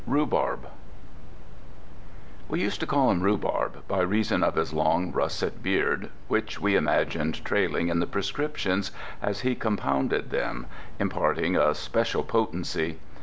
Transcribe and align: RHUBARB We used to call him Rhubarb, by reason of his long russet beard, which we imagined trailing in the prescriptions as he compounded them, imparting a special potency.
RHUBARB 0.07 0.61
We 2.49 2.59
used 2.59 2.79
to 2.79 2.87
call 2.87 3.11
him 3.11 3.21
Rhubarb, 3.21 3.87
by 3.87 3.99
reason 4.01 4.41
of 4.41 4.55
his 4.55 4.73
long 4.73 5.11
russet 5.11 5.61
beard, 5.61 6.09
which 6.27 6.59
we 6.59 6.75
imagined 6.75 7.45
trailing 7.45 7.87
in 7.89 7.99
the 7.99 8.07
prescriptions 8.07 8.91
as 9.21 9.41
he 9.41 9.53
compounded 9.53 10.31
them, 10.31 10.65
imparting 10.97 11.55
a 11.55 11.75
special 11.75 12.23
potency. 12.23 12.97